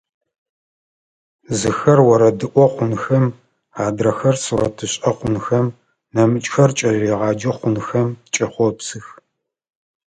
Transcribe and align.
Зыхэр 1.59 1.99
орэдыӀо 2.13 2.65
хъунхэм, 2.73 3.25
адрэхэр 3.85 4.35
сурэтышӀэ 4.43 5.11
хъунхэм, 5.17 5.67
нэмыкӀхэр 6.13 6.71
кӀэлэегъаджэ 6.77 7.51
хъунхэм 7.57 8.07
кӀэхъопсых. 8.33 9.05